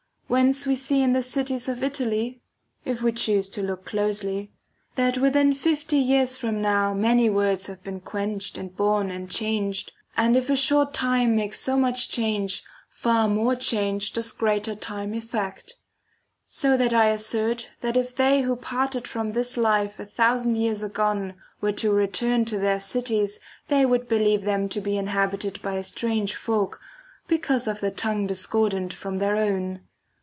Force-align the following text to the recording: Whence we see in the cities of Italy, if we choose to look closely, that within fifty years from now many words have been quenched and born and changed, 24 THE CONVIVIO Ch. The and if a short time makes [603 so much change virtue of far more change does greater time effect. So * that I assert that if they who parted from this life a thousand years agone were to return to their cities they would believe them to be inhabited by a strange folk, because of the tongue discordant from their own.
Whence 0.31 0.65
we 0.65 0.77
see 0.77 1.01
in 1.03 1.11
the 1.11 1.21
cities 1.23 1.67
of 1.67 1.83
Italy, 1.83 2.39
if 2.85 3.01
we 3.01 3.11
choose 3.11 3.49
to 3.49 3.61
look 3.61 3.83
closely, 3.83 4.49
that 4.95 5.17
within 5.17 5.51
fifty 5.51 5.97
years 5.97 6.37
from 6.37 6.61
now 6.61 6.93
many 6.93 7.29
words 7.29 7.67
have 7.67 7.83
been 7.83 7.99
quenched 7.99 8.57
and 8.57 8.73
born 8.73 9.11
and 9.11 9.29
changed, 9.29 9.91
24 10.15 10.15
THE 10.15 10.15
CONVIVIO 10.15 10.15
Ch. 10.15 10.15
The 10.15 10.21
and 10.23 10.37
if 10.37 10.49
a 10.49 10.63
short 10.65 10.93
time 10.93 11.35
makes 11.35 11.59
[603 11.59 11.75
so 11.75 11.79
much 11.81 12.07
change 12.09 12.53
virtue 12.53 12.65
of 12.65 12.95
far 13.01 13.27
more 13.27 13.55
change 13.57 14.13
does 14.13 14.31
greater 14.31 14.73
time 14.73 15.13
effect. 15.13 15.73
So 16.45 16.77
* 16.77 16.77
that 16.77 16.93
I 16.93 17.07
assert 17.07 17.67
that 17.81 17.97
if 17.97 18.15
they 18.15 18.43
who 18.43 18.55
parted 18.55 19.09
from 19.09 19.33
this 19.33 19.57
life 19.57 19.99
a 19.99 20.05
thousand 20.05 20.55
years 20.55 20.81
agone 20.81 21.33
were 21.59 21.73
to 21.73 21.91
return 21.91 22.45
to 22.45 22.57
their 22.57 22.79
cities 22.79 23.41
they 23.67 23.85
would 23.85 24.07
believe 24.07 24.43
them 24.45 24.69
to 24.69 24.79
be 24.79 24.95
inhabited 24.95 25.61
by 25.61 25.73
a 25.73 25.83
strange 25.83 26.35
folk, 26.37 26.79
because 27.27 27.67
of 27.67 27.81
the 27.81 27.91
tongue 27.91 28.27
discordant 28.27 28.93
from 28.93 29.17
their 29.17 29.35
own. 29.35 29.81